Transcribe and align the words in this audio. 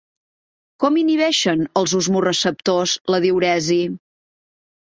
Com 0.83 0.97
inhibeixen 1.01 1.61
els 1.83 1.93
osmoreceptors 2.01 2.97
la 3.17 3.23
diüresi? 3.29 3.81